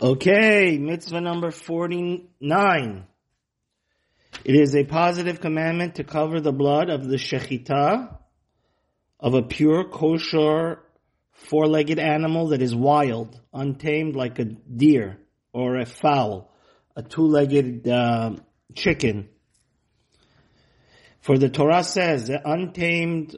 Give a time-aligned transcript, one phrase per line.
[0.00, 3.06] Okay, mitzvah number 49.
[4.44, 8.16] It is a positive commandment to cover the blood of the shechita
[9.18, 10.78] of a pure kosher
[11.32, 15.18] four-legged animal that is wild, untamed like a deer
[15.52, 16.54] or a fowl,
[16.94, 18.36] a two-legged uh,
[18.76, 19.28] chicken.
[21.22, 23.34] For the Torah says the untamed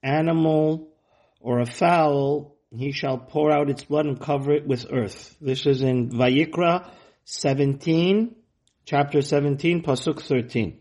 [0.00, 0.94] animal
[1.40, 5.36] or a fowl he shall pour out its blood and cover it with earth.
[5.40, 6.90] This is in Vayikra
[7.24, 8.34] 17,
[8.84, 10.78] chapter 17, Pasuk 13.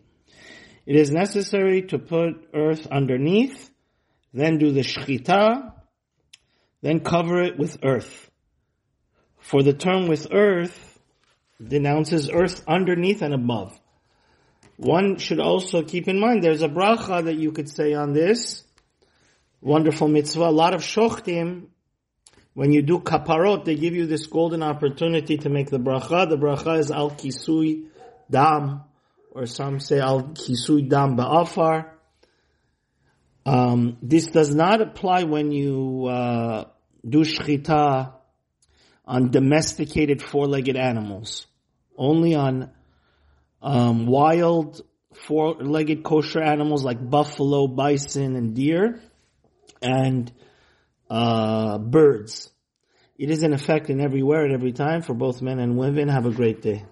[0.86, 3.70] It is necessary to put earth underneath,
[4.34, 5.74] then do the shchita,
[6.82, 8.30] then cover it with earth.
[9.40, 11.00] For the term with earth
[11.66, 13.80] denounces earth underneath and above.
[14.78, 18.64] One should also keep in mind there's a bracha that you could say on this.
[19.62, 20.44] Wonderful mitzvah.
[20.44, 21.68] A lot of shochtim
[22.54, 26.30] when you do kaparot, they give you this golden opportunity to make the bracha.
[26.30, 27.86] The bracha is al kisui
[28.30, 28.84] dam,
[29.32, 31.90] or some say al kisui dam ba'afar.
[33.46, 36.66] Um, this does not apply when you uh,
[37.08, 38.14] do shchita
[39.06, 41.48] on domesticated four-legged animals.
[41.98, 42.72] Only on
[43.62, 44.82] um, wild
[45.28, 49.02] four-legged kosher animals like buffalo, bison, and deer,
[49.82, 50.32] and
[51.10, 52.50] uh, birds.
[53.18, 56.10] It is in effect in everywhere and every time for both men and women.
[56.10, 56.86] Have a great day.